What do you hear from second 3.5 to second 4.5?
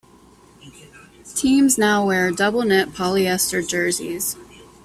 jerseys.